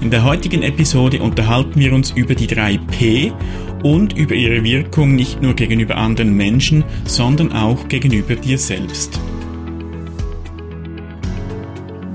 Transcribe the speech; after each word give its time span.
In 0.00 0.12
der 0.12 0.22
heutigen 0.22 0.62
Episode 0.62 1.20
unterhalten 1.20 1.80
wir 1.80 1.92
uns 1.92 2.12
über 2.12 2.36
die 2.36 2.46
3P 2.46 3.32
und 3.82 4.16
über 4.16 4.36
ihre 4.36 4.62
Wirkung 4.62 5.16
nicht 5.16 5.42
nur 5.42 5.54
gegenüber 5.54 5.96
anderen 5.96 6.34
Menschen, 6.34 6.84
sondern 7.04 7.50
auch 7.50 7.88
gegenüber 7.88 8.36
dir 8.36 8.58
selbst. 8.58 9.20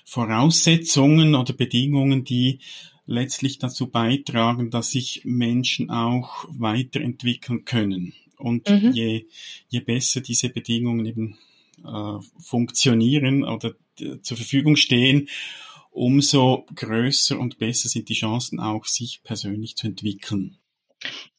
Voraussetzungen 0.04 1.34
oder 1.34 1.52
Bedingungen, 1.52 2.24
die 2.24 2.58
letztlich 3.06 3.58
dazu 3.58 3.88
beitragen, 3.88 4.70
dass 4.70 4.90
sich 4.90 5.22
Menschen 5.24 5.90
auch 5.90 6.46
weiterentwickeln 6.50 7.64
können. 7.64 8.12
Und 8.36 8.68
mhm. 8.68 8.92
je, 8.92 9.26
je 9.68 9.80
besser 9.80 10.20
diese 10.20 10.50
Bedingungen 10.50 11.06
eben 11.06 11.38
äh, 11.84 12.18
funktionieren 12.40 13.44
oder 13.44 13.72
zur 14.22 14.36
Verfügung 14.36 14.76
stehen, 14.76 15.28
umso 15.90 16.66
größer 16.74 17.38
und 17.38 17.58
besser 17.58 17.88
sind 17.88 18.08
die 18.08 18.14
Chancen 18.14 18.60
auch, 18.60 18.84
sich 18.84 19.22
persönlich 19.24 19.76
zu 19.76 19.88
entwickeln. 19.88 20.58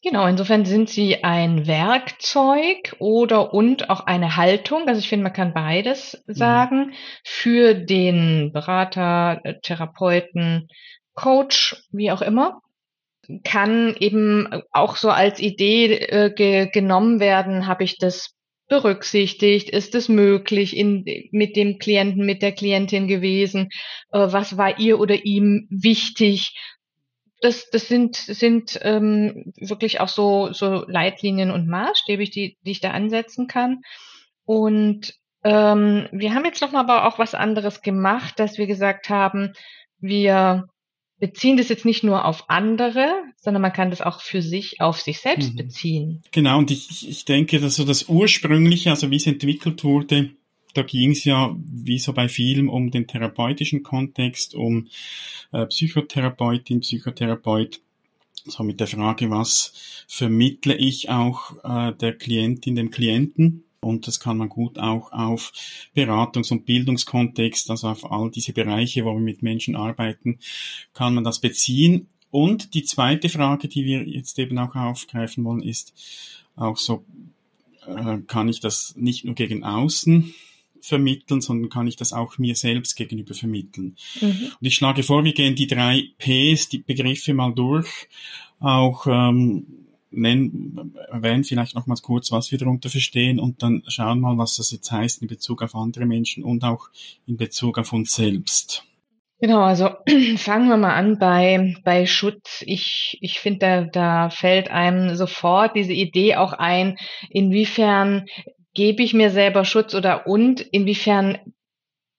Genau, 0.02 0.26
insofern 0.26 0.64
sind 0.64 0.88
sie 0.88 1.22
ein 1.22 1.66
Werkzeug 1.66 2.96
oder 2.98 3.52
und 3.52 3.90
auch 3.90 4.00
eine 4.00 4.36
Haltung, 4.36 4.88
also 4.88 4.98
ich 4.98 5.08
finde, 5.08 5.24
man 5.24 5.34
kann 5.34 5.52
beides 5.52 6.22
mhm. 6.26 6.34
sagen, 6.34 6.78
mhm. 6.86 6.92
für 7.24 7.74
den 7.74 8.52
Berater, 8.52 9.42
Therapeuten, 9.62 10.68
Coach, 11.14 11.76
wie 11.90 12.10
auch 12.10 12.22
immer, 12.22 12.62
kann 13.44 13.94
eben 13.98 14.48
auch 14.72 14.96
so 14.96 15.10
als 15.10 15.38
Idee 15.40 15.94
äh, 15.94 16.32
ge 16.34 16.70
genommen 16.70 17.20
werden, 17.20 17.66
habe 17.66 17.84
ich 17.84 17.98
das 17.98 18.34
berücksichtigt? 18.70 19.68
Ist 19.68 19.94
es 19.94 20.08
möglich 20.08 20.74
in, 20.74 21.04
mit 21.32 21.56
dem 21.56 21.78
Klienten, 21.78 22.24
mit 22.24 22.40
der 22.40 22.52
Klientin 22.52 23.08
gewesen? 23.08 23.68
Äh, 24.12 24.28
was 24.30 24.56
war 24.56 24.78
ihr 24.78 24.98
oder 24.98 25.26
ihm 25.26 25.66
wichtig? 25.68 26.56
Das, 27.42 27.68
das 27.70 27.88
sind, 27.88 28.16
sind 28.16 28.78
ähm, 28.82 29.52
wirklich 29.58 30.00
auch 30.00 30.08
so, 30.08 30.52
so 30.52 30.84
Leitlinien 30.86 31.50
und 31.50 31.68
Maßstäbe, 31.68 32.24
die, 32.24 32.56
die 32.64 32.70
ich 32.70 32.80
da 32.80 32.92
ansetzen 32.92 33.48
kann. 33.48 33.82
Und 34.44 35.14
ähm, 35.42 36.06
wir 36.12 36.34
haben 36.34 36.44
jetzt 36.44 36.62
nochmal 36.62 36.84
aber 36.84 37.06
auch 37.06 37.18
was 37.18 37.34
anderes 37.34 37.82
gemacht, 37.82 38.38
dass 38.38 38.56
wir 38.56 38.66
gesagt 38.66 39.10
haben, 39.10 39.52
wir 39.98 40.68
beziehen 41.20 41.56
das 41.56 41.68
jetzt 41.68 41.84
nicht 41.84 42.02
nur 42.02 42.24
auf 42.24 42.48
andere, 42.48 43.06
sondern 43.36 43.62
man 43.62 43.72
kann 43.72 43.90
das 43.90 44.00
auch 44.00 44.20
für 44.20 44.42
sich 44.42 44.80
auf 44.80 45.00
sich 45.00 45.20
selbst 45.20 45.52
mhm. 45.52 45.56
beziehen. 45.56 46.22
Genau, 46.32 46.58
und 46.58 46.70
ich, 46.70 47.08
ich 47.08 47.24
denke, 47.24 47.60
dass 47.60 47.76
so 47.76 47.84
das 47.84 48.08
ursprüngliche, 48.08 48.90
also 48.90 49.10
wie 49.10 49.16
es 49.16 49.26
entwickelt 49.26 49.84
wurde, 49.84 50.30
da 50.74 50.82
ging 50.82 51.12
es 51.12 51.24
ja, 51.24 51.54
wie 51.56 51.98
so 51.98 52.12
bei 52.12 52.28
vielen, 52.28 52.68
um 52.68 52.90
den 52.90 53.06
therapeutischen 53.06 53.82
Kontext, 53.82 54.54
um 54.54 54.88
äh, 55.52 55.66
Psychotherapeutin, 55.66 56.80
Psychotherapeut, 56.80 57.80
so 58.44 58.62
mit 58.62 58.80
der 58.80 58.86
Frage, 58.86 59.30
was 59.30 60.04
vermittle 60.08 60.74
ich 60.74 61.10
auch 61.10 61.52
äh, 61.62 61.92
der 61.94 62.16
Klientin, 62.16 62.76
dem 62.76 62.90
Klienten 62.90 63.64
und 63.80 64.06
das 64.06 64.20
kann 64.20 64.36
man 64.36 64.48
gut 64.48 64.78
auch 64.78 65.10
auf 65.12 65.52
Beratungs- 65.96 66.52
und 66.52 66.66
Bildungskontext, 66.66 67.70
also 67.70 67.88
auf 67.88 68.10
all 68.10 68.30
diese 68.30 68.52
Bereiche, 68.52 69.04
wo 69.04 69.14
wir 69.14 69.20
mit 69.20 69.42
Menschen 69.42 69.74
arbeiten, 69.74 70.38
kann 70.92 71.14
man 71.14 71.24
das 71.24 71.40
beziehen. 71.40 72.08
Und 72.30 72.74
die 72.74 72.84
zweite 72.84 73.28
Frage, 73.28 73.68
die 73.68 73.84
wir 73.84 74.06
jetzt 74.06 74.38
eben 74.38 74.58
auch 74.58 74.76
aufgreifen 74.76 75.44
wollen, 75.44 75.62
ist 75.62 75.94
auch 76.56 76.76
so, 76.76 77.04
äh, 77.86 78.18
kann 78.26 78.48
ich 78.48 78.60
das 78.60 78.94
nicht 78.96 79.24
nur 79.24 79.34
gegen 79.34 79.64
außen 79.64 80.34
vermitteln, 80.82 81.40
sondern 81.40 81.70
kann 81.70 81.86
ich 81.86 81.96
das 81.96 82.12
auch 82.12 82.38
mir 82.38 82.54
selbst 82.54 82.96
gegenüber 82.96 83.34
vermitteln. 83.34 83.96
Mhm. 84.20 84.52
Und 84.60 84.66
ich 84.66 84.74
schlage 84.74 85.02
vor, 85.02 85.24
wir 85.24 85.32
gehen 85.32 85.54
die 85.54 85.66
drei 85.66 86.04
Ps, 86.18 86.68
die 86.68 86.78
Begriffe 86.78 87.34
mal 87.34 87.52
durch, 87.52 88.08
auch 88.60 89.06
ähm, 89.06 89.66
nennen, 90.10 90.94
erwähnen 91.08 91.44
vielleicht 91.44 91.74
nochmals 91.74 92.02
kurz, 92.02 92.32
was 92.32 92.50
wir 92.50 92.58
darunter 92.58 92.88
verstehen 92.88 93.38
und 93.38 93.62
dann 93.62 93.82
schauen 93.86 94.20
mal, 94.20 94.38
was 94.38 94.56
das 94.56 94.70
jetzt 94.70 94.90
heißt 94.90 95.22
in 95.22 95.28
Bezug 95.28 95.62
auf 95.62 95.74
andere 95.74 96.06
Menschen 96.06 96.44
und 96.44 96.64
auch 96.64 96.88
in 97.26 97.36
Bezug 97.36 97.78
auf 97.78 97.92
uns 97.92 98.14
selbst. 98.14 98.84
Genau, 99.40 99.62
also 99.62 99.90
fangen 100.36 100.68
wir 100.68 100.76
mal 100.76 100.94
an 100.94 101.18
bei, 101.18 101.74
bei 101.84 102.06
Schutz. 102.06 102.62
Ich, 102.66 103.16
ich 103.20 103.40
finde, 103.40 103.58
da, 103.58 103.84
da 103.84 104.30
fällt 104.30 104.70
einem 104.70 105.16
sofort 105.16 105.74
diese 105.76 105.94
Idee 105.94 106.36
auch 106.36 106.52
ein, 106.52 106.98
inwiefern 107.30 108.26
gebe 108.74 109.02
ich 109.02 109.14
mir 109.14 109.30
selber 109.30 109.64
Schutz 109.64 109.94
oder 109.94 110.26
und 110.26 110.60
inwiefern 110.60 111.38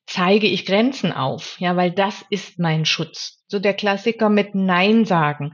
zeige 0.07 0.47
ich 0.47 0.65
Grenzen 0.65 1.13
auf. 1.13 1.57
Ja, 1.59 1.75
weil 1.75 1.91
das 1.91 2.25
ist 2.29 2.59
mein 2.59 2.85
Schutz. 2.85 3.43
So 3.47 3.59
der 3.59 3.73
Klassiker 3.73 4.29
mit 4.29 4.55
Nein 4.55 5.05
sagen. 5.05 5.53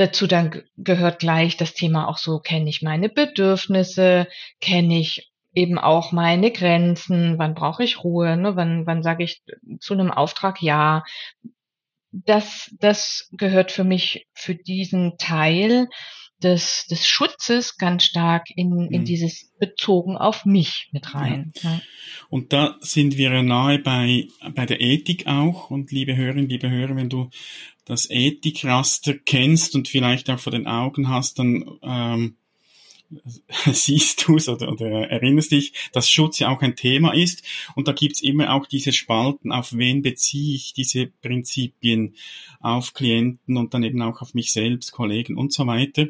Dazu 0.00 0.26
dann 0.26 0.62
gehört 0.78 1.18
gleich 1.18 1.58
das 1.58 1.74
Thema 1.74 2.08
auch 2.08 2.16
so, 2.16 2.38
kenne 2.38 2.70
ich 2.70 2.80
meine 2.80 3.10
Bedürfnisse, 3.10 4.28
kenne 4.58 4.98
ich 4.98 5.30
eben 5.52 5.78
auch 5.78 6.10
meine 6.10 6.50
Grenzen, 6.50 7.38
wann 7.38 7.54
brauche 7.54 7.84
ich 7.84 8.02
Ruhe, 8.02 8.38
ne? 8.38 8.56
wann, 8.56 8.86
wann 8.86 9.02
sage 9.02 9.24
ich 9.24 9.42
zu 9.78 9.92
einem 9.92 10.10
Auftrag 10.10 10.62
ja. 10.62 11.04
Das, 12.12 12.74
das 12.80 13.28
gehört 13.32 13.72
für 13.72 13.84
mich 13.84 14.26
für 14.32 14.54
diesen 14.54 15.18
Teil 15.18 15.90
des, 16.42 16.86
des 16.90 17.06
Schutzes 17.06 17.76
ganz 17.76 18.04
stark 18.04 18.48
in, 18.54 18.88
in 18.90 19.02
mhm. 19.02 19.04
dieses 19.04 19.50
bezogen 19.58 20.16
auf 20.16 20.44
mich 20.44 20.88
mit 20.92 21.14
rein. 21.14 21.52
Ja. 21.62 21.80
Und 22.28 22.52
da 22.52 22.76
sind 22.80 23.16
wir 23.16 23.42
nahe 23.42 23.78
bei, 23.78 24.28
bei 24.54 24.66
der 24.66 24.80
Ethik 24.80 25.26
auch. 25.26 25.70
Und 25.70 25.92
liebe 25.92 26.16
Hörerinnen, 26.16 26.48
liebe 26.48 26.70
Hörer, 26.70 26.96
wenn 26.96 27.10
du 27.10 27.30
das 27.84 28.08
Ethikraster 28.08 29.14
kennst 29.14 29.74
und 29.74 29.88
vielleicht 29.88 30.30
auch 30.30 30.38
vor 30.38 30.52
den 30.52 30.66
Augen 30.66 31.08
hast, 31.08 31.38
dann 31.38 31.78
ähm, 31.82 32.36
siehst 33.72 34.26
du 34.26 34.36
es 34.36 34.48
oder, 34.48 34.70
oder 34.70 35.10
erinnerst 35.10 35.50
dich, 35.50 35.72
dass 35.92 36.10
Schutz 36.10 36.38
ja 36.38 36.48
auch 36.48 36.62
ein 36.62 36.76
Thema 36.76 37.12
ist. 37.12 37.42
Und 37.74 37.88
da 37.88 37.92
gibt's 37.92 38.22
immer 38.22 38.54
auch 38.54 38.66
diese 38.66 38.92
Spalten, 38.92 39.52
auf 39.52 39.72
wen 39.76 40.02
beziehe 40.02 40.54
ich 40.54 40.72
diese 40.72 41.08
Prinzipien, 41.08 42.14
auf 42.60 42.94
Klienten 42.94 43.56
und 43.56 43.74
dann 43.74 43.82
eben 43.82 44.00
auch 44.02 44.22
auf 44.22 44.34
mich 44.34 44.52
selbst, 44.52 44.92
Kollegen 44.92 45.36
und 45.36 45.52
so 45.52 45.66
weiter. 45.66 46.06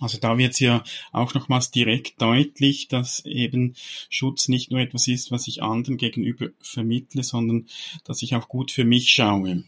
Also 0.00 0.18
da 0.18 0.38
wird 0.38 0.52
es 0.52 0.60
ja 0.60 0.84
auch 1.12 1.34
nochmals 1.34 1.70
direkt 1.70 2.20
deutlich, 2.20 2.88
dass 2.88 3.24
eben 3.24 3.74
Schutz 4.08 4.48
nicht 4.48 4.70
nur 4.70 4.80
etwas 4.80 5.08
ist, 5.08 5.30
was 5.30 5.48
ich 5.48 5.62
anderen 5.62 5.96
gegenüber 5.96 6.48
vermittle, 6.60 7.22
sondern 7.22 7.66
dass 8.04 8.22
ich 8.22 8.34
auch 8.34 8.48
gut 8.48 8.70
für 8.70 8.84
mich 8.84 9.10
schaue. 9.10 9.64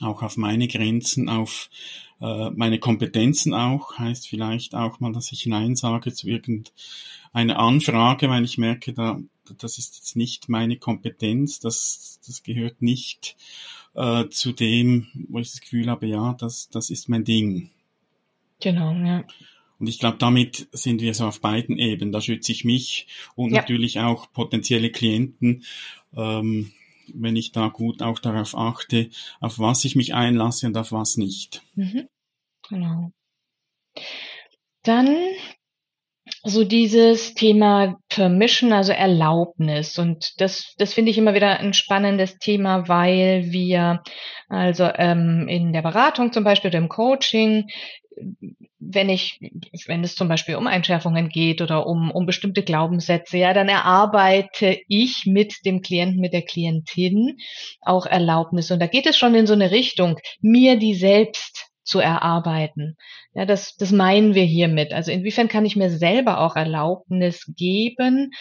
Auch 0.00 0.22
auf 0.22 0.36
meine 0.36 0.68
Grenzen, 0.68 1.28
auf 1.28 1.68
äh, 2.20 2.50
meine 2.50 2.78
Kompetenzen 2.78 3.52
auch, 3.54 3.98
heißt 3.98 4.28
vielleicht 4.28 4.74
auch 4.74 5.00
mal, 5.00 5.12
dass 5.12 5.32
ich 5.32 5.46
Nein 5.46 5.74
sage 5.74 6.12
zu 6.12 6.28
irgendeiner 6.28 7.58
Anfrage, 7.58 8.28
weil 8.28 8.44
ich 8.44 8.56
merke, 8.56 8.92
da, 8.92 9.20
das 9.58 9.78
ist 9.78 9.96
jetzt 9.96 10.16
nicht 10.16 10.48
meine 10.48 10.76
Kompetenz, 10.76 11.58
das, 11.58 12.20
das 12.26 12.42
gehört 12.42 12.82
nicht 12.82 13.36
äh, 13.94 14.28
zu 14.28 14.52
dem, 14.52 15.08
wo 15.28 15.38
ich 15.38 15.50
das 15.50 15.60
Gefühl 15.60 15.88
habe, 15.88 16.06
ja, 16.06 16.34
das, 16.34 16.68
das 16.70 16.90
ist 16.90 17.08
mein 17.08 17.24
Ding. 17.24 17.70
Genau, 18.60 18.92
ja. 18.92 19.24
Und 19.78 19.86
ich 19.86 19.98
glaube, 19.98 20.18
damit 20.18 20.68
sind 20.72 21.00
wir 21.00 21.14
so 21.14 21.26
auf 21.26 21.40
beiden 21.40 21.78
Ebenen. 21.78 22.12
Da 22.12 22.20
schütze 22.20 22.52
ich 22.52 22.64
mich 22.64 23.08
und 23.34 23.52
ja. 23.52 23.60
natürlich 23.60 23.98
auch 23.98 24.30
potenzielle 24.32 24.90
Klienten, 24.90 25.64
ähm, 26.14 26.72
wenn 27.14 27.34
ich 27.34 27.52
da 27.52 27.68
gut 27.68 28.02
auch 28.02 28.18
darauf 28.18 28.54
achte, 28.56 29.08
auf 29.40 29.58
was 29.58 29.84
ich 29.84 29.96
mich 29.96 30.14
einlasse 30.14 30.66
und 30.66 30.76
auf 30.76 30.92
was 30.92 31.16
nicht. 31.16 31.62
Mhm. 31.74 32.08
Genau. 32.68 33.10
Dann 34.82 35.16
so 36.42 36.64
dieses 36.64 37.34
Thema 37.34 37.98
Permission, 38.08 38.72
also 38.72 38.92
Erlaubnis. 38.92 39.98
Und 39.98 40.40
das, 40.40 40.74
das 40.78 40.94
finde 40.94 41.10
ich 41.10 41.18
immer 41.18 41.34
wieder 41.34 41.60
ein 41.60 41.74
spannendes 41.74 42.38
Thema, 42.38 42.88
weil 42.88 43.50
wir 43.50 44.02
also 44.48 44.84
ähm, 44.94 45.48
in 45.48 45.72
der 45.72 45.82
Beratung 45.82 46.32
zum 46.32 46.44
Beispiel 46.44 46.68
oder 46.68 46.78
im 46.78 46.88
Coaching 46.88 47.68
wenn 48.78 49.08
ich, 49.08 49.38
wenn 49.86 50.02
es 50.02 50.16
zum 50.16 50.28
Beispiel 50.28 50.56
um 50.56 50.66
Einschärfungen 50.66 51.28
geht 51.28 51.60
oder 51.60 51.86
um, 51.86 52.10
um 52.10 52.26
bestimmte 52.26 52.62
Glaubenssätze, 52.62 53.38
ja, 53.38 53.52
dann 53.52 53.68
erarbeite 53.68 54.78
ich 54.88 55.26
mit 55.26 55.64
dem 55.64 55.82
Klienten, 55.82 56.20
mit 56.20 56.32
der 56.32 56.42
Klientin 56.42 57.36
auch 57.80 58.06
Erlaubnis. 58.06 58.70
Und 58.70 58.80
da 58.80 58.86
geht 58.86 59.06
es 59.06 59.16
schon 59.16 59.34
in 59.34 59.46
so 59.46 59.52
eine 59.52 59.70
Richtung, 59.70 60.18
mir 60.40 60.78
die 60.78 60.94
selbst 60.94 61.70
zu 61.84 61.98
erarbeiten. 61.98 62.96
Ja, 63.34 63.44
das, 63.44 63.76
das 63.76 63.92
meinen 63.92 64.34
wir 64.34 64.44
hiermit. 64.44 64.92
Also 64.92 65.10
inwiefern 65.10 65.48
kann 65.48 65.66
ich 65.66 65.76
mir 65.76 65.90
selber 65.90 66.40
auch 66.40 66.56
Erlaubnis 66.56 67.44
geben? 67.56 68.32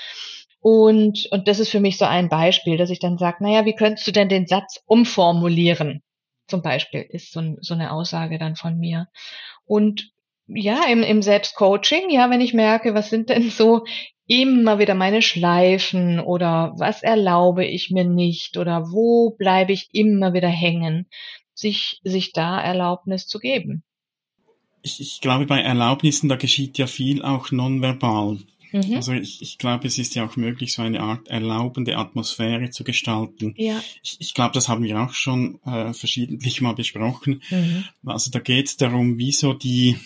Und, 0.61 1.27
und 1.31 1.47
das 1.47 1.59
ist 1.59 1.69
für 1.69 1.79
mich 1.79 1.97
so 1.97 2.05
ein 2.05 2.29
Beispiel, 2.29 2.77
dass 2.77 2.89
ich 2.89 2.99
dann 2.99 3.17
sage, 3.17 3.43
naja, 3.43 3.65
wie 3.65 3.75
könntest 3.75 4.07
du 4.07 4.11
denn 4.11 4.29
den 4.29 4.45
Satz 4.45 4.81
umformulieren? 4.85 6.01
Zum 6.49 6.61
Beispiel 6.61 7.05
ist 7.07 7.31
so, 7.31 7.41
so 7.61 7.73
eine 7.73 7.91
Aussage 7.91 8.37
dann 8.37 8.55
von 8.55 8.77
mir. 8.77 9.07
Und 9.65 10.11
ja, 10.47 10.85
im, 10.89 11.03
im 11.03 11.21
Selbstcoaching, 11.21 12.09
ja, 12.09 12.29
wenn 12.29 12.41
ich 12.41 12.53
merke, 12.53 12.93
was 12.93 13.09
sind 13.09 13.29
denn 13.29 13.49
so 13.49 13.85
immer 14.25 14.77
wieder 14.77 14.93
meine 14.93 15.21
Schleifen 15.21 16.19
oder 16.19 16.73
was 16.77 17.01
erlaube 17.01 17.65
ich 17.65 17.89
mir 17.89 18.03
nicht 18.03 18.57
oder 18.57 18.91
wo 18.91 19.31
bleibe 19.31 19.73
ich 19.73 19.89
immer 19.91 20.33
wieder 20.33 20.49
hängen, 20.49 21.07
sich, 21.53 21.99
sich 22.03 22.31
da 22.31 22.61
Erlaubnis 22.61 23.27
zu 23.27 23.39
geben. 23.39 23.83
Ich, 24.81 25.01
ich 25.01 25.19
glaube, 25.19 25.45
bei 25.45 25.61
Erlaubnissen, 25.61 26.29
da 26.29 26.35
geschieht 26.35 26.77
ja 26.77 26.87
viel 26.87 27.23
auch 27.23 27.51
nonverbal. 27.51 28.37
Mhm. 28.71 28.95
Also 28.95 29.13
ich, 29.13 29.41
ich 29.41 29.57
glaube, 29.57 29.87
es 29.87 29.97
ist 29.97 30.15
ja 30.15 30.25
auch 30.25 30.35
möglich, 30.35 30.73
so 30.73 30.81
eine 30.81 31.01
Art 31.01 31.27
erlaubende 31.27 31.97
Atmosphäre 31.97 32.69
zu 32.69 32.83
gestalten. 32.83 33.53
Ja. 33.57 33.81
Ich, 34.03 34.17
ich 34.19 34.33
glaube, 34.33 34.53
das 34.53 34.69
haben 34.69 34.83
wir 34.83 34.99
auch 35.01 35.13
schon 35.13 35.59
äh, 35.63 35.93
verschiedentlich 35.93 36.61
mal 36.61 36.73
besprochen. 36.73 37.41
Mhm. 37.49 37.85
Also 38.05 38.31
da 38.31 38.39
geht 38.39 38.67
es 38.67 38.77
darum, 38.77 39.17
wie 39.17 39.31
so 39.31 39.53
die 39.53 39.97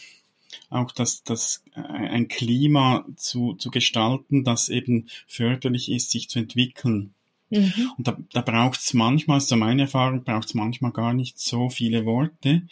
auch 0.70 0.92
das, 0.92 1.24
das 1.24 1.64
äh, 1.76 1.82
ein 1.82 2.28
Klima 2.28 3.06
zu, 3.16 3.54
zu 3.54 3.70
gestalten, 3.70 4.44
das 4.44 4.70
eben 4.70 5.08
förderlich 5.28 5.92
ist, 5.92 6.12
sich 6.12 6.30
zu 6.30 6.40
entwickeln. 6.40 7.14
Mhm. 7.50 7.92
Und 7.98 8.08
da, 8.08 8.18
da 8.32 8.42
braucht 8.42 8.80
es 8.80 8.94
manchmal, 8.94 9.40
so 9.40 9.56
meine 9.56 9.84
Erfahrung, 9.84 10.24
braucht 10.24 10.48
es 10.48 10.54
manchmal 10.54 10.92
gar 10.92 11.14
nicht 11.14 11.40
so 11.40 11.70
viele 11.70 12.06
Worte. 12.06 12.64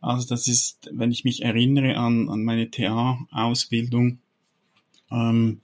Also 0.00 0.28
das 0.28 0.46
ist, 0.46 0.90
wenn 0.92 1.10
ich 1.10 1.24
mich 1.24 1.42
erinnere 1.42 1.96
an, 1.96 2.28
an 2.28 2.44
meine 2.44 2.70
TA-Ausbildung, 2.70 4.20
ähm, 5.10 5.60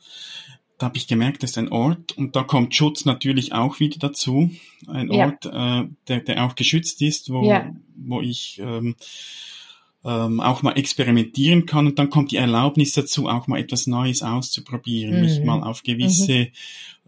da 0.78 0.86
habe 0.86 0.96
ich 0.96 1.06
gemerkt, 1.06 1.44
das 1.44 1.50
ist 1.50 1.58
ein 1.58 1.70
Ort 1.70 2.18
und 2.18 2.34
da 2.34 2.42
kommt 2.42 2.74
Schutz 2.74 3.04
natürlich 3.04 3.52
auch 3.52 3.78
wieder 3.78 3.98
dazu. 3.98 4.50
Ein 4.88 5.12
ja. 5.12 5.26
Ort, 5.26 5.46
äh, 5.46 5.88
der, 6.08 6.20
der 6.20 6.44
auch 6.44 6.56
geschützt 6.56 7.02
ist, 7.02 7.30
wo, 7.30 7.44
ja. 7.44 7.72
wo 7.94 8.20
ich 8.20 8.60
ähm, 8.60 8.96
ähm, 10.04 10.40
auch 10.40 10.62
mal 10.62 10.72
experimentieren 10.72 11.66
kann 11.66 11.86
und 11.86 11.98
dann 11.98 12.10
kommt 12.10 12.32
die 12.32 12.36
Erlaubnis 12.36 12.92
dazu, 12.92 13.28
auch 13.28 13.46
mal 13.46 13.60
etwas 13.60 13.86
Neues 13.86 14.22
auszuprobieren, 14.22 15.16
mhm. 15.16 15.20
mich 15.20 15.44
mal 15.44 15.62
auf 15.62 15.84
gewisse 15.84 16.48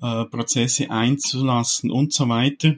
mhm. 0.01 0.07
äh, 0.07 0.25
Prozesse 0.27 0.91
einzulassen 0.91 1.91
und 1.91 2.13
so 2.13 2.29
weiter. 2.29 2.77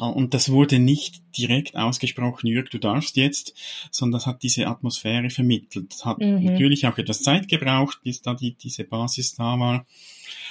Äh, 0.00 0.04
und 0.04 0.34
das 0.34 0.50
wurde 0.50 0.78
nicht 0.78 1.22
direkt 1.36 1.76
ausgesprochen, 1.76 2.46
Jürg, 2.46 2.70
du 2.70 2.78
darfst 2.78 3.16
jetzt, 3.16 3.54
sondern 3.90 4.18
das 4.18 4.26
hat 4.26 4.42
diese 4.42 4.66
Atmosphäre 4.66 5.30
vermittelt. 5.30 5.92
Das 5.92 6.04
hat 6.04 6.18
mhm. 6.18 6.44
natürlich 6.44 6.86
auch 6.86 6.98
etwas 6.98 7.22
Zeit 7.22 7.48
gebraucht, 7.48 8.00
bis 8.02 8.22
da 8.22 8.34
die, 8.34 8.54
diese 8.54 8.84
Basis 8.84 9.34
da 9.34 9.58
war. 9.58 9.86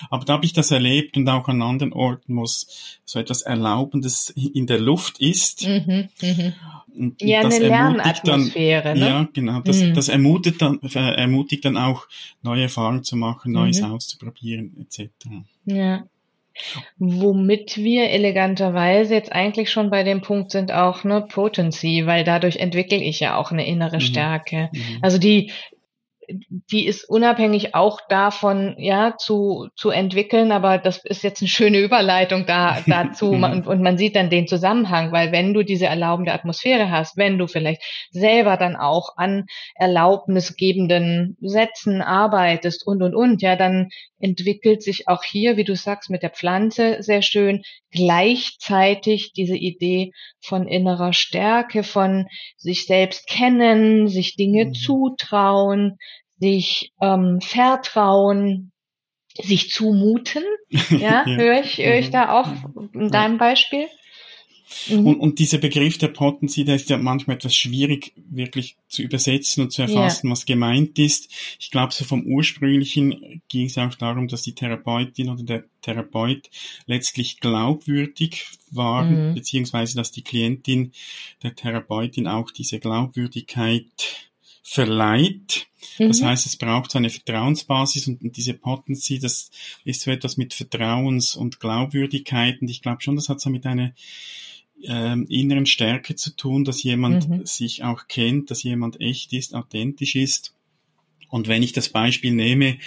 Aber 0.10 0.26
da 0.26 0.34
habe 0.34 0.46
ich 0.46 0.54
das 0.54 0.72
erlebt 0.72 1.18
und 1.18 1.28
auch 1.30 1.48
an 1.48 1.62
anderen 1.62 1.94
Orten, 1.94 2.36
wo 2.36 2.44
es 2.44 3.00
so 3.06 3.20
etwas 3.20 3.42
Erlaubendes 3.42 4.30
in 4.30 4.68
der 4.68 4.80
Luft 4.80 5.20
ist. 5.20 5.68
Mhm, 5.68 6.10
mh. 6.22 6.54
Und, 6.96 7.22
ja, 7.22 7.42
das 7.42 7.56
eine 7.56 7.68
Lernatmosphäre. 7.68 8.84
Dann, 8.84 9.00
ne? 9.00 9.08
Ja, 9.08 9.30
genau. 9.34 9.62
Das, 9.62 9.82
mhm. 9.82 9.94
das 9.96 10.10
ermutigt, 10.10 10.62
dann, 10.62 10.80
äh, 10.82 11.16
ermutigt 11.16 11.66
dann 11.66 11.78
auch, 11.78 12.08
neue 12.44 12.64
Erfahrungen 12.64 13.04
zu 13.04 13.16
machen, 13.16 13.52
Neues 13.52 13.82
mhm. 13.82 13.92
auszuprobieren, 13.92 14.78
etc. 14.80 15.10
Ja. 15.66 16.04
Womit 16.98 17.78
wir 17.78 18.10
eleganterweise 18.10 19.16
jetzt 19.16 19.32
eigentlich 19.32 19.72
schon 19.72 19.90
bei 19.90 20.04
dem 20.04 20.22
Punkt 20.22 20.52
sind 20.52 20.72
auch 20.72 21.04
ne 21.04 21.22
Potency, 21.22 22.06
weil 22.06 22.24
dadurch 22.24 22.58
entwickle 22.58 22.98
ich 22.98 23.20
ja 23.20 23.38
auch 23.38 23.52
eine 23.52 23.66
innere 23.66 23.98
mhm. 23.98 24.02
Stärke. 24.02 24.70
Mhm. 24.72 25.00
Also 25.02 25.18
die 25.18 25.52
die 26.30 26.86
ist 26.86 27.10
unabhängig 27.10 27.76
auch 27.76 28.00
davon, 28.10 28.76
ja, 28.78 29.16
zu, 29.18 29.68
zu 29.76 29.90
entwickeln, 29.90 30.52
aber 30.52 30.78
das 30.78 31.04
ist 31.04 31.24
jetzt 31.24 31.42
eine 31.42 31.50
schöne 31.50 31.80
Überleitung 31.80 32.46
da, 32.46 32.82
dazu 32.86 33.32
und, 33.32 33.68
und 33.68 33.82
man 33.82 33.98
sieht 33.98 34.16
dann 34.16 34.30
den 34.30 34.48
Zusammenhang, 34.48 35.12
weil 35.12 35.32
wenn 35.32 35.54
du 35.54 35.64
diese 35.64 35.86
erlaubende 35.86 36.34
Atmosphäre 36.34 36.92
hast, 36.92 37.18
wenn 37.18 37.38
du 37.38 37.48
vielleicht 37.48 37.82
selber 38.12 38.58
dann 38.58 38.76
auch 38.76 39.18
an 39.18 39.46
erlaubnisgebenden 39.76 41.38
Sätzen 41.42 42.02
arbeitest 42.02 42.86
und, 42.86 43.02
und, 43.02 43.16
und, 43.16 43.42
ja, 43.42 43.56
dann 43.56 43.90
entwickelt 44.20 44.82
sich 44.82 45.08
auch 45.08 45.24
hier, 45.24 45.58
wie 45.58 45.66
du 45.66 45.76
sagst, 45.76 46.10
mit 46.10 46.24
der 46.24 46.30
Pflanze 46.30 46.98
sehr 47.02 47.22
schön 47.22 47.62
gleichzeitig 47.92 49.34
diese 49.34 49.58
Idee 49.58 50.12
von 50.42 50.68
innerer 50.68 51.14
Stärke, 51.14 51.84
von 51.84 52.28
sich 52.58 52.86
selbst 52.86 53.28
kennen, 53.28 54.08
sich 54.08 54.36
Dinge 54.36 54.66
mhm. 54.66 54.74
zutrauen, 54.74 55.98
sich 56.40 56.92
ähm, 57.02 57.40
vertrauen, 57.42 58.72
sich 59.42 59.70
zumuten. 59.70 60.44
Ja, 60.90 61.24
ja. 61.28 61.38
höre 61.38 61.60
ich, 61.62 61.78
höre 61.78 62.00
ich 62.00 62.08
mhm. 62.08 62.14
da 62.14 62.42
auch 62.42 62.48
in 62.94 63.10
deinem 63.10 63.38
Beispiel? 63.38 63.86
Mhm. 64.90 65.06
Und, 65.06 65.20
und 65.20 65.40
dieser 65.40 65.58
Begriff 65.58 65.98
der 65.98 66.10
Potency, 66.10 66.66
der 66.66 66.76
ist 66.76 66.90
ja 66.90 66.98
manchmal 66.98 67.38
etwas 67.38 67.56
schwierig 67.56 68.14
wirklich 68.16 68.78
zu 68.88 69.02
übersetzen 69.02 69.64
und 69.64 69.72
zu 69.72 69.84
erfassen, 69.84 70.28
ja. 70.28 70.32
was 70.32 70.46
gemeint 70.46 70.98
ist. 71.00 71.32
Ich 71.60 71.72
glaube, 71.72 71.94
so 71.94 72.06
vom 72.06 72.26
ursprünglichen 72.26 73.42
ging 73.50 73.68
es 73.68 73.78
auch 73.78 73.94
darum, 73.96 74.28
dass 74.28 74.42
die 74.42 74.56
Therapeutin 74.56 75.30
oder 75.30 75.44
der 75.44 75.64
Therapeut 75.82 76.50
letztlich 76.86 77.40
glaubwürdig 77.40 78.46
waren, 78.72 79.30
mhm. 79.30 79.36
beziehungsweise 79.36 79.96
dass 79.96 80.12
die 80.12 80.24
Klientin 80.24 80.92
der 81.42 81.56
Therapeutin 81.56 82.28
auch 82.28 82.52
diese 82.52 82.80
Glaubwürdigkeit 82.80 84.32
verleiht. 84.64 85.68
Das 86.00 86.22
mhm. 86.22 86.26
heißt, 86.26 86.46
es 86.46 86.56
braucht 86.56 86.92
so 86.92 86.98
eine 86.98 87.10
Vertrauensbasis 87.10 88.08
und, 88.08 88.22
und 88.24 88.38
diese 88.38 88.54
Potency, 88.54 89.20
das 89.20 89.52
ist 89.84 90.02
so 90.02 90.10
etwas 90.10 90.38
mit 90.38 90.54
Vertrauens- 90.54 91.36
und 91.36 91.60
Glaubwürdigkeit. 91.60 92.62
Und 92.62 92.70
ich 92.70 92.82
glaube 92.82 93.02
schon, 93.02 93.16
das 93.16 93.30
hat 93.30 93.42
so 93.42 93.50
mit 93.50 93.66
einer 93.66 93.94
ähm, 94.84 95.28
inneren 95.30 95.66
Stärke 95.66 96.16
zu 96.16 96.36
tun, 96.36 96.64
dass 96.64 96.82
jemand 96.82 97.30
mhm. 97.30 97.46
sich 97.46 97.84
auch 97.84 98.08
kennt, 98.08 98.50
dass 98.50 98.64
jemand 98.64 99.00
echt 99.02 99.34
ist, 99.34 99.54
authentisch 99.54 100.16
ist. 100.16 100.56
Und 101.30 101.48
wenn 101.48 101.64
ich 101.64 101.74
das 101.74 101.90
Beispiel 101.90 102.32
nehme, 102.32 102.78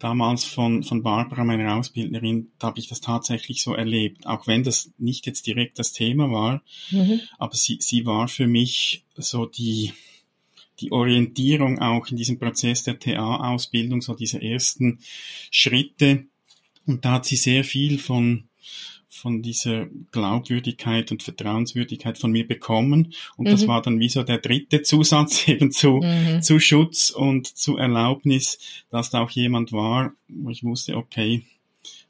damals 0.00 0.44
von, 0.44 0.82
von 0.82 1.04
Barbara, 1.04 1.44
meiner 1.44 1.76
Ausbildnerin, 1.76 2.50
da 2.58 2.68
habe 2.68 2.80
ich 2.80 2.88
das 2.88 3.00
tatsächlich 3.00 3.62
so 3.62 3.74
erlebt. 3.74 4.26
Auch 4.26 4.48
wenn 4.48 4.64
das 4.64 4.90
nicht 4.98 5.26
jetzt 5.26 5.46
direkt 5.46 5.78
das 5.78 5.92
Thema 5.92 6.30
war, 6.30 6.62
mhm. 6.90 7.20
aber 7.38 7.54
sie, 7.54 7.78
sie 7.80 8.04
war 8.04 8.26
für 8.26 8.48
mich 8.48 9.04
so 9.16 9.46
die, 9.46 9.92
die 10.82 10.92
Orientierung 10.92 11.78
auch 11.78 12.08
in 12.08 12.16
diesem 12.16 12.38
Prozess 12.38 12.82
der 12.82 12.98
TA-Ausbildung, 12.98 14.02
so 14.02 14.14
diese 14.14 14.42
ersten 14.42 14.98
Schritte. 15.50 16.24
Und 16.86 17.04
da 17.04 17.12
hat 17.12 17.26
sie 17.26 17.36
sehr 17.36 17.62
viel 17.64 17.98
von, 17.98 18.48
von 19.08 19.40
dieser 19.40 19.86
Glaubwürdigkeit 20.10 21.12
und 21.12 21.22
Vertrauenswürdigkeit 21.22 22.18
von 22.18 22.32
mir 22.32 22.46
bekommen. 22.46 23.14
Und 23.36 23.46
mhm. 23.46 23.50
das 23.52 23.68
war 23.68 23.80
dann 23.80 24.00
wie 24.00 24.08
so 24.08 24.24
der 24.24 24.38
dritte 24.38 24.82
Zusatz 24.82 25.46
eben 25.48 25.70
zu, 25.70 26.00
mhm. 26.02 26.42
zu 26.42 26.58
Schutz 26.58 27.10
und 27.10 27.46
zu 27.46 27.76
Erlaubnis, 27.76 28.58
dass 28.90 29.10
da 29.10 29.22
auch 29.22 29.30
jemand 29.30 29.72
war, 29.72 30.12
wo 30.28 30.50
ich 30.50 30.64
wusste, 30.64 30.96
okay, 30.96 31.44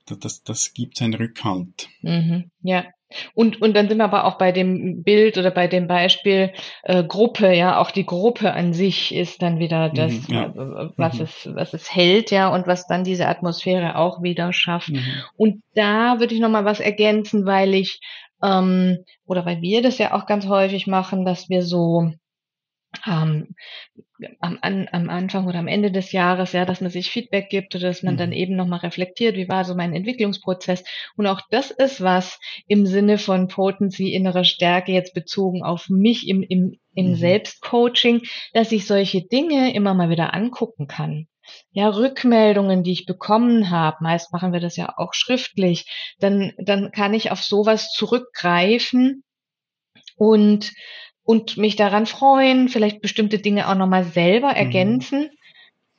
das, 0.07 0.19
das, 0.19 0.43
das 0.43 0.75
gibt 0.75 1.01
einen 1.03 1.15
Rückhalt. 1.15 1.89
Mhm. 2.01 2.51
Ja, 2.63 2.87
und, 3.35 3.61
und 3.61 3.75
dann 3.75 3.89
sind 3.89 3.99
wir 3.99 4.05
aber 4.05 4.25
auch 4.25 4.39
bei 4.39 4.53
dem 4.53 5.03
Bild 5.03 5.39
oder 5.39 5.51
bei 5.51 5.69
dem 5.69 5.87
Beispiel 5.87 6.53
äh, 6.83 7.05
Gruppe, 7.05 7.53
ja, 7.55 7.79
auch 7.79 7.91
die 7.91 8.07
Gruppe 8.07 8.53
an 8.53 8.73
sich 8.73 9.15
ist 9.15 9.43
dann 9.43 9.59
wieder 9.59 9.89
mhm, 9.89 9.95
das, 9.95 10.29
mhm, 10.29 10.35
ja. 10.35 10.45
Äh, 10.47 10.91
was 10.97 11.15
mhm. 11.15 11.23
es, 11.23 11.51
was 11.55 11.75
es 11.75 11.95
hält, 11.95 12.31
ja, 12.31 12.49
und 12.49 12.67
was 12.67 12.87
dann 12.87 13.05
diese 13.05 13.27
Atmosphäre 13.27 13.97
auch 13.97 14.23
wieder 14.23 14.53
schafft. 14.53 14.91
Mhm. 14.91 15.05
Und 15.37 15.63
da 15.75 16.19
würde 16.19 16.35
ich 16.35 16.41
nochmal 16.41 16.65
was 16.65 16.81
ergänzen, 16.81 17.47
weil 17.47 17.75
ich, 17.75 18.01
ähm, 18.43 18.99
oder 19.27 19.47
weil 19.47 19.61
wir 19.61 19.83
das 19.83 19.99
ja 19.99 20.15
auch 20.15 20.27
ganz 20.27 20.47
häufig 20.47 20.87
machen, 20.87 21.25
dass 21.25 21.49
wir 21.49 21.63
so 21.63 22.13
ähm, 23.07 23.55
am, 24.41 24.59
an, 24.61 24.89
am 24.93 25.11
Anfang 25.11 25.47
oder 25.47 25.59
am 25.59 25.69
Ende 25.69 25.91
des 25.91 26.13
Jahres, 26.13 26.53
ja, 26.53 26.65
dass 26.65 26.81
man 26.81 26.91
sich 26.91 27.11
Feedback 27.11 27.49
gibt 27.49 27.75
oder 27.75 27.89
dass 27.89 28.03
man 28.03 28.15
mhm. 28.15 28.19
dann 28.19 28.33
eben 28.33 28.57
nochmal 28.57 28.81
reflektiert, 28.81 29.37
wie 29.37 29.49
war 29.49 29.65
so 29.65 29.75
mein 29.75 29.95
Entwicklungsprozess. 29.95 30.85
Und 31.17 31.27
auch 31.27 31.41
das 31.51 31.71
ist 31.71 32.01
was 32.01 32.39
im 32.67 32.87
Sinne 32.87 33.19
von 33.19 33.49
Potency, 33.49 34.13
innere 34.13 34.45
Stärke 34.45 34.93
jetzt 34.93 35.15
bezogen 35.15 35.63
auf 35.63 35.89
mich 35.89 36.29
im, 36.29 36.43
im, 36.43 36.79
im 36.95 37.11
mhm. 37.11 37.15
Selbstcoaching, 37.17 38.23
dass 38.53 38.73
ich 38.73 38.87
solche 38.87 39.23
Dinge 39.23 39.75
immer 39.75 39.95
mal 39.95 40.11
wieder 40.11 40.35
angucken 40.35 40.87
kann. 40.87 41.27
Ja, 41.73 41.89
Rückmeldungen, 41.89 42.83
die 42.83 42.93
ich 42.93 43.07
bekommen 43.07 43.71
habe, 43.71 43.99
meist 44.01 44.33
machen 44.33 44.53
wir 44.53 44.61
das 44.61 44.77
ja 44.77 44.95
auch 44.97 45.13
schriftlich, 45.13 46.15
dann, 46.19 46.53
dann 46.59 46.93
kann 46.93 47.15
ich 47.15 47.31
auf 47.31 47.43
sowas 47.43 47.93
zurückgreifen 47.93 49.25
und 50.17 50.73
und 51.25 51.57
mich 51.57 51.77
daran 51.77 52.07
freuen, 52.07 52.69
vielleicht 52.69 53.01
bestimmte 53.01 53.39
Dinge 53.39 53.69
auch 53.69 53.77
nochmal 53.77 54.05
selber 54.05 54.51
mhm. 54.51 54.57
ergänzen 54.57 55.21
mhm. 55.21 55.29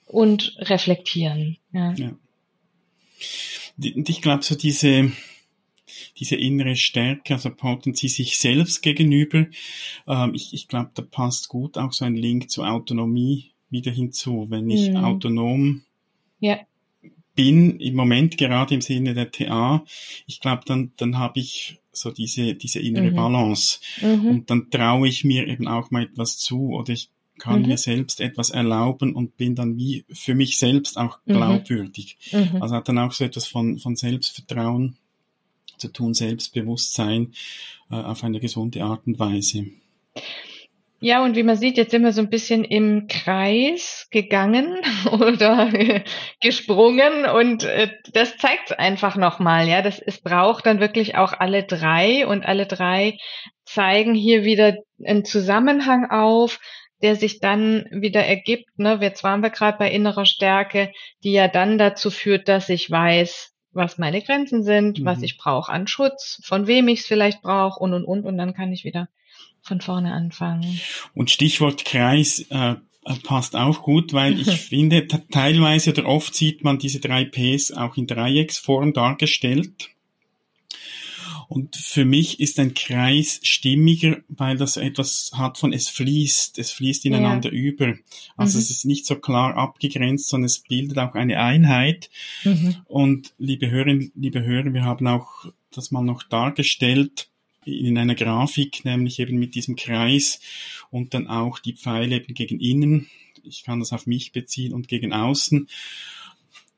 und 0.05 0.55
reflektieren. 0.59 1.57
Ja. 1.71 1.93
ja. 1.93 2.11
Und 3.95 4.09
ich 4.09 4.21
glaube, 4.21 4.43
so 4.43 4.55
diese, 4.55 5.11
diese 6.19 6.35
innere 6.35 6.75
Stärke, 6.75 7.33
also 7.33 7.49
Potency 7.49 8.07
sich 8.07 8.37
selbst 8.37 8.81
gegenüber, 8.81 9.47
ähm, 10.07 10.33
ich, 10.33 10.53
ich 10.53 10.67
glaube, 10.67 10.91
da 10.93 11.01
passt 11.01 11.49
gut 11.49 11.77
auch 11.77 11.93
so 11.93 12.05
ein 12.05 12.15
Link 12.15 12.49
zur 12.49 12.69
Autonomie 12.69 13.51
wieder 13.69 13.91
hinzu. 13.91 14.47
Wenn 14.49 14.69
ich 14.69 14.89
mhm. 14.89 14.97
autonom 14.97 15.81
ja. 16.39 16.59
bin, 17.35 17.79
im 17.79 17.95
Moment 17.95 18.37
gerade 18.37 18.75
im 18.75 18.81
Sinne 18.81 19.13
der 19.13 19.31
TA, 19.31 19.83
ich 20.27 20.39
glaube, 20.39 20.63
dann, 20.65 20.91
dann 20.97 21.17
habe 21.17 21.39
ich 21.39 21.79
so 21.93 22.11
diese, 22.11 22.55
diese 22.55 22.79
innere 22.79 23.11
mhm. 23.11 23.15
Balance. 23.15 23.79
Mhm. 24.01 24.27
Und 24.27 24.49
dann 24.49 24.69
traue 24.69 25.07
ich 25.07 25.23
mir 25.23 25.47
eben 25.47 25.67
auch 25.67 25.91
mal 25.91 26.03
etwas 26.03 26.37
zu 26.37 26.73
oder 26.73 26.91
ich 26.91 27.09
kann 27.37 27.61
mhm. 27.61 27.67
mir 27.69 27.77
selbst 27.77 28.19
etwas 28.19 28.49
erlauben 28.49 29.15
und 29.15 29.37
bin 29.37 29.55
dann 29.55 29.77
wie 29.77 30.05
für 30.11 30.35
mich 30.35 30.57
selbst 30.57 30.97
auch 30.97 31.19
mhm. 31.25 31.33
glaubwürdig. 31.33 32.17
Mhm. 32.31 32.61
Also 32.61 32.75
hat 32.75 32.89
dann 32.89 32.99
auch 32.99 33.11
so 33.11 33.23
etwas 33.23 33.47
von, 33.47 33.79
von 33.79 33.95
Selbstvertrauen 33.95 34.97
zu 35.77 35.87
tun, 35.89 36.13
Selbstbewusstsein 36.13 37.33
äh, 37.89 37.95
auf 37.95 38.23
eine 38.23 38.39
gesunde 38.39 38.83
Art 38.83 39.07
und 39.07 39.19
Weise. 39.19 39.65
Ja, 41.05 41.21
und 41.21 41.35
wie 41.35 41.43
man 41.43 41.57
sieht, 41.57 41.75
jetzt 41.75 41.91
sind 41.91 42.03
wir 42.03 42.13
so 42.13 42.21
ein 42.21 42.29
bisschen 42.29 42.63
im 42.63 43.07
Kreis 43.09 44.07
gegangen 44.09 44.77
oder 45.11 45.69
gesprungen 46.39 47.25
und 47.25 47.65
äh, 47.65 47.89
das 48.13 48.37
zeigt 48.37 48.79
einfach 48.79 49.17
nochmal, 49.17 49.67
ja, 49.67 49.81
das, 49.81 49.99
es 49.99 50.21
braucht 50.21 50.65
dann 50.65 50.79
wirklich 50.79 51.17
auch 51.17 51.33
alle 51.33 51.63
drei 51.63 52.25
und 52.25 52.45
alle 52.45 52.67
drei 52.67 53.17
zeigen 53.65 54.15
hier 54.15 54.45
wieder 54.45 54.77
einen 55.05 55.25
Zusammenhang 55.25 56.09
auf, 56.09 56.61
der 57.01 57.17
sich 57.17 57.41
dann 57.41 57.85
wieder 57.91 58.25
ergibt. 58.25 58.69
Ne? 58.77 58.97
Jetzt 59.01 59.25
waren 59.25 59.43
wir 59.43 59.49
gerade 59.49 59.77
bei 59.77 59.91
innerer 59.91 60.25
Stärke, 60.25 60.89
die 61.21 61.33
ja 61.33 61.49
dann 61.49 61.77
dazu 61.77 62.11
führt, 62.11 62.47
dass 62.47 62.69
ich 62.69 62.89
weiß, 62.89 63.51
was 63.73 63.97
meine 63.97 64.21
Grenzen 64.21 64.63
sind, 64.63 64.99
mhm. 64.99 65.05
was 65.05 65.21
ich 65.21 65.37
brauche 65.37 65.69
an 65.69 65.85
Schutz, 65.85 66.39
von 66.45 66.65
wem 66.65 66.87
ich 66.87 67.01
es 67.01 67.07
vielleicht 67.07 67.41
brauche 67.41 67.81
und 67.81 67.93
und 67.93 68.05
und 68.05 68.23
und 68.23 68.37
dann 68.37 68.53
kann 68.53 68.71
ich 68.71 68.85
wieder 68.85 69.09
von 69.63 69.81
vorne 69.81 70.13
anfangen. 70.13 70.79
Und 71.15 71.31
Stichwort 71.31 71.85
Kreis 71.85 72.45
äh, 72.49 72.75
passt 73.23 73.55
auch 73.55 73.81
gut, 73.81 74.13
weil 74.13 74.39
ich 74.39 74.49
finde, 74.69 75.07
teilweise 75.31 75.91
oder 75.91 76.05
oft 76.05 76.35
sieht 76.35 76.63
man 76.63 76.77
diese 76.77 76.99
drei 76.99 77.25
Ps 77.25 77.71
auch 77.71 77.97
in 77.97 78.05
Dreiecksform 78.05 78.93
dargestellt. 78.93 79.89
Und 81.47 81.75
für 81.75 82.03
mich 82.03 82.39
ist 82.39 82.59
ein 82.59 82.73
Kreis 82.73 83.39
stimmiger, 83.43 84.17
weil 84.27 84.57
das 84.57 84.77
etwas 84.77 85.31
hat 85.35 85.57
von 85.57 85.71
es 85.71 85.87
fließt, 85.87 86.57
es 86.57 86.71
fließt 86.71 87.05
ineinander 87.05 87.53
ja. 87.53 87.59
über. 87.59 87.93
Also 88.35 88.57
mhm. 88.57 88.63
es 88.63 88.69
ist 88.71 88.85
nicht 88.85 89.05
so 89.05 89.15
klar 89.15 89.55
abgegrenzt, 89.55 90.29
sondern 90.29 90.45
es 90.45 90.59
bildet 90.59 90.97
auch 90.97 91.13
eine 91.13 91.39
Einheit. 91.39 92.09
Mhm. 92.43 92.77
Und 92.85 93.33
liebe 93.37 93.69
Hörerinnen, 93.69 94.11
liebe 94.15 94.43
Hörer, 94.43 94.73
wir 94.73 94.83
haben 94.83 95.05
auch 95.07 95.45
das 95.71 95.91
mal 95.91 96.03
noch 96.03 96.23
dargestellt, 96.23 97.29
in 97.65 97.97
einer 97.97 98.15
Grafik, 98.15 98.85
nämlich 98.85 99.19
eben 99.19 99.37
mit 99.37 99.55
diesem 99.55 99.75
Kreis 99.75 100.39
und 100.89 101.13
dann 101.13 101.27
auch 101.27 101.59
die 101.59 101.73
Pfeile 101.73 102.17
eben 102.17 102.33
gegen 102.33 102.59
innen. 102.59 103.09
Ich 103.43 103.63
kann 103.63 103.79
das 103.79 103.93
auf 103.93 104.07
mich 104.07 104.31
beziehen 104.31 104.73
und 104.73 104.87
gegen 104.87 105.13
außen. 105.13 105.67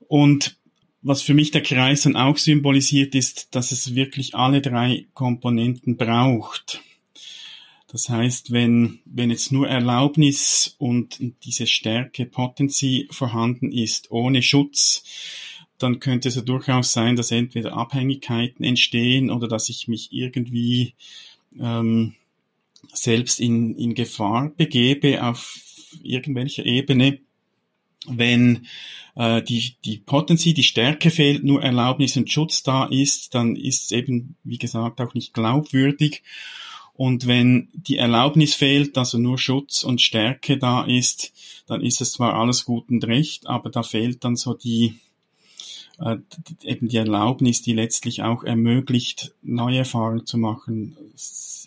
Und 0.08 0.58
was 1.02 1.22
für 1.22 1.36
mich 1.36 1.52
der 1.52 1.62
Kreis 1.62 2.02
dann 2.02 2.16
auch 2.16 2.38
symbolisiert 2.38 3.14
ist, 3.14 3.54
dass 3.54 3.72
es 3.72 3.94
wirklich 3.94 4.34
alle 4.34 4.62
drei 4.62 5.06
Komponenten 5.14 5.98
braucht. 5.98 6.82
Das 7.88 8.10
heißt, 8.10 8.52
wenn, 8.52 9.00
wenn 9.06 9.30
jetzt 9.30 9.52
nur 9.52 9.70
Erlaubnis 9.70 10.76
und 10.80 11.20
diese 11.44 11.68
Stärke, 11.68 12.26
Potency 12.26 13.08
vorhanden 13.12 13.72
ist, 13.72 14.10
ohne 14.10 14.42
Schutz, 14.42 15.04
dann 15.78 16.00
könnte 16.00 16.30
es 16.30 16.36
ja 16.36 16.42
durchaus 16.42 16.92
sein, 16.92 17.16
dass 17.16 17.32
entweder 17.32 17.74
Abhängigkeiten 17.74 18.64
entstehen 18.64 19.30
oder 19.30 19.48
dass 19.48 19.70
ich 19.70 19.88
mich 19.88 20.10
irgendwie 20.12 20.94
ähm, 21.60 22.16
selbst 22.94 23.40
in, 23.40 23.76
in 23.76 23.94
Gefahr 23.94 24.52
begebe 24.56 25.24
auf 25.24 25.60
irgendwelcher 26.04 26.66
Ebene, 26.66 27.20
wenn 28.08 28.68
äh, 29.16 29.42
die, 29.42 29.76
die 29.84 29.98
Potency, 29.98 30.54
die 30.54 30.64
Stärke 30.64 31.10
fehlt, 31.10 31.44
nur 31.44 31.64
Erlaubnis 31.64 32.16
und 32.18 32.32
Schutz 32.32 32.64
da 32.64 32.86
ist, 32.86 33.34
dann 33.34 33.56
ist 33.56 33.86
es 33.86 33.92
eben, 33.92 34.36
wie 34.44 34.58
gesagt, 34.58 35.02
auch 35.02 35.14
nicht 35.14 35.34
glaubwürdig. 35.34 36.24
Und 36.94 37.28
wenn 37.28 37.70
die 37.74 37.98
Erlaubnis 37.98 38.56
fehlt, 38.56 38.98
also 38.98 39.18
nur 39.18 39.38
Schutz 39.38 39.84
und 39.84 40.02
Stärke 40.02 40.58
da 40.58 40.86
ist, 40.86 41.34
dann 41.68 41.82
ist 41.82 42.00
es 42.00 42.14
zwar 42.14 42.36
alles 42.36 42.64
gut 42.64 42.90
und 42.90 43.04
recht, 43.06 43.48
aber 43.48 43.70
da 43.70 43.84
fehlt 43.84 44.24
dann 44.24 44.38
so 44.38 44.54
die, 44.54 44.96
eben 46.64 46.88
die 46.88 46.98
Erlaubnis, 46.98 47.62
die 47.62 47.74
letztlich 47.74 48.24
auch 48.24 48.44
ermöglicht, 48.44 49.34
neue 49.42 49.80
Erfahrungen 49.80 50.26
zu 50.26 50.38
machen, 50.38 50.98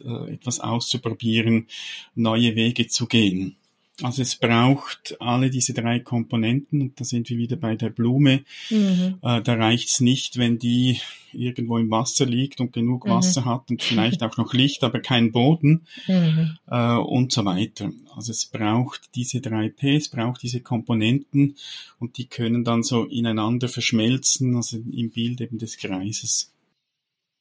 äh, 0.05 0.33
etwas 0.33 0.61
auszuprobieren, 0.61 1.67
neue 2.15 2.55
Wege 2.55 2.89
zu 2.89 3.07
gehen. 3.07 3.57
Also 4.01 4.23
es 4.23 4.37
braucht 4.37 5.17
alle 5.21 5.51
diese 5.51 5.75
drei 5.75 5.99
Komponenten 5.99 6.81
und 6.83 7.01
da 7.01 7.05
sind 7.05 7.29
wir 7.31 7.37
wieder 7.37 7.57
bei 7.57 7.75
der 7.75 7.91
Blume. 7.91 8.45
Mhm. 8.71 9.19
Äh, 9.23 9.43
da 9.43 9.55
reicht's 9.55 10.01
nicht, 10.01 10.39
wenn 10.39 10.59
die 10.59 11.01
irgendwo 11.33 11.79
im 11.79 11.91
Wasser 11.91 12.25
liegt 12.25 12.61
und 12.61 12.73
genug 12.73 13.07
mhm. 13.07 13.11
Wasser 13.11 13.45
hat 13.45 13.71
und 13.71 13.83
vielleicht 13.83 14.23
auch 14.23 14.37
noch 14.37 14.55
Licht, 14.55 14.85
aber 14.85 15.01
kein 15.01 15.33
Boden 15.33 15.87
mhm. 16.07 16.59
äh, 16.69 16.95
und 16.95 17.33
so 17.33 17.45
weiter. 17.45 17.91
Also 18.15 18.31
es 18.31 18.47
braucht 18.47 19.17
diese 19.17 19.41
drei 19.41 19.69
P, 19.69 19.97
es 19.97 20.09
braucht 20.09 20.43
diese 20.43 20.61
Komponenten 20.61 21.57
und 21.99 22.19
die 22.19 22.27
können 22.27 22.63
dann 22.63 22.85
so 22.85 23.05
ineinander 23.05 23.69
verschmelzen, 23.69 24.55
also 24.55 24.77
im 24.77 25.11
Bild 25.11 25.41
eben 25.41 25.59
des 25.59 25.77
Kreises. 25.77 26.53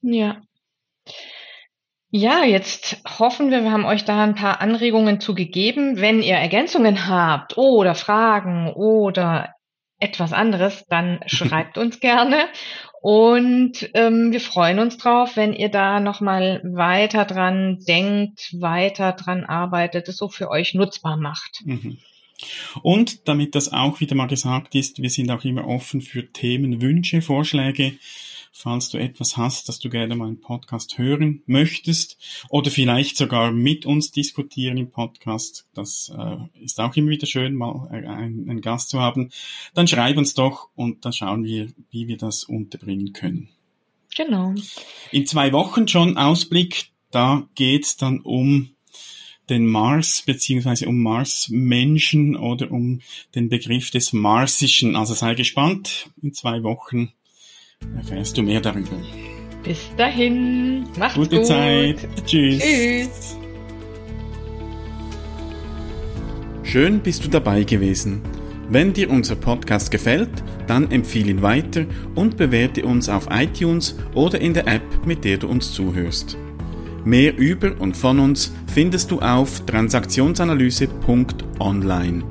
Ja. 0.01 0.41
Ja, 2.09 2.45
jetzt 2.45 3.01
hoffen 3.19 3.51
wir, 3.51 3.63
wir 3.63 3.71
haben 3.71 3.85
euch 3.85 4.05
da 4.05 4.23
ein 4.23 4.35
paar 4.35 4.61
Anregungen 4.61 5.19
zu 5.19 5.35
gegeben. 5.35 5.97
Wenn 5.97 6.21
ihr 6.21 6.35
Ergänzungen 6.35 7.07
habt 7.07 7.57
oder 7.57 7.95
Fragen 7.95 8.71
oder 8.71 9.53
etwas 9.99 10.31
anderes, 10.31 10.85
dann 10.87 11.19
schreibt 11.27 11.77
uns 11.77 11.99
gerne. 11.99 12.47
Und 13.01 13.89
ähm, 13.93 14.31
wir 14.31 14.39
freuen 14.39 14.79
uns 14.79 14.97
drauf, 14.97 15.35
wenn 15.35 15.53
ihr 15.53 15.69
da 15.69 15.99
nochmal 15.99 16.61
weiter 16.63 17.25
dran 17.25 17.79
denkt, 17.87 18.55
weiter 18.59 19.11
dran 19.11 19.43
arbeitet, 19.43 20.07
es 20.07 20.17
so 20.17 20.29
für 20.29 20.49
euch 20.49 20.73
nutzbar 20.73 21.17
macht. 21.17 21.61
Mhm. 21.65 21.97
Und 22.83 23.27
damit 23.27 23.55
das 23.55 23.73
auch 23.73 23.99
wieder 23.99 24.15
mal 24.15 24.27
gesagt 24.27 24.75
ist, 24.75 25.01
wir 25.01 25.09
sind 25.09 25.29
auch 25.31 25.43
immer 25.43 25.67
offen 25.67 26.01
für 26.01 26.31
Themen, 26.31 26.81
Wünsche, 26.81 27.21
Vorschläge 27.21 27.93
falls 28.57 28.89
du 28.89 28.97
etwas 28.97 29.37
hast, 29.37 29.69
das 29.69 29.79
du 29.79 29.89
gerne 29.89 30.15
mal 30.15 30.27
im 30.27 30.41
Podcast 30.41 30.97
hören 30.97 31.43
möchtest 31.45 32.17
oder 32.49 32.71
vielleicht 32.71 33.15
sogar 33.15 33.51
mit 33.51 33.85
uns 33.85 34.11
diskutieren 34.11 34.77
im 34.77 34.89
Podcast. 34.89 35.67
Das 35.73 36.11
äh, 36.17 36.37
ist 36.63 36.79
auch 36.79 36.95
immer 36.95 37.11
wieder 37.11 37.27
schön, 37.27 37.53
mal 37.53 37.87
einen, 37.89 38.49
einen 38.49 38.61
Gast 38.61 38.89
zu 38.89 38.99
haben. 38.99 39.29
Dann 39.73 39.87
schreib 39.87 40.17
uns 40.17 40.33
doch 40.33 40.69
und 40.75 41.05
dann 41.05 41.13
schauen 41.13 41.43
wir, 41.43 41.67
wie 41.91 42.07
wir 42.07 42.17
das 42.17 42.43
unterbringen 42.43 43.13
können. 43.13 43.49
Genau. 44.15 44.55
In 45.11 45.27
zwei 45.27 45.53
Wochen 45.53 45.87
schon 45.87 46.17
Ausblick, 46.17 46.89
da 47.11 47.47
geht's 47.53 47.97
dann 47.97 48.21
um 48.21 48.71
den 49.49 49.65
Mars 49.65 50.23
beziehungsweise 50.25 50.87
um 50.87 51.01
Mars-Menschen 51.01 52.35
oder 52.35 52.71
um 52.71 53.01
den 53.35 53.49
Begriff 53.49 53.91
des 53.91 54.13
Marsischen. 54.13 54.95
Also 54.95 55.13
sei 55.13 55.35
gespannt. 55.35 56.09
In 56.21 56.33
zwei 56.33 56.63
Wochen 56.63 57.13
erfährst 58.07 58.37
du 58.37 58.43
mehr 58.43 58.61
darüber. 58.61 58.95
Bis 59.63 59.89
dahin. 59.97 60.85
Macht's 60.97 61.15
Gute 61.15 61.37
gut. 61.37 61.47
Zeit. 61.47 62.07
Tschüss. 62.25 62.63
Tschüss. 62.63 63.35
Schön 66.63 66.99
bist 66.99 67.25
du 67.25 67.29
dabei 67.29 67.63
gewesen. 67.63 68.21
Wenn 68.69 68.93
dir 68.93 69.09
unser 69.09 69.35
Podcast 69.35 69.89
gefällt, 69.91 70.29
dann 70.67 70.91
empfehle 70.91 71.31
ihn 71.31 71.41
weiter 71.41 71.85
und 72.15 72.35
bewerte 72.35 72.85
uns 72.85 73.07
auf 73.07 73.29
iTunes 73.31 73.97
oder 74.13 74.41
in 74.41 74.53
der 74.53 74.67
App, 74.67 74.83
mit 75.05 75.23
der 75.23 75.37
du 75.37 75.47
uns 75.47 75.71
zuhörst. 75.71 76.37
Mehr 77.05 77.37
über 77.37 77.79
und 77.79 77.95
von 77.95 78.19
uns 78.19 78.53
findest 78.73 79.11
du 79.11 79.21
auf 79.21 79.65
transaktionsanalyse.online. 79.65 82.23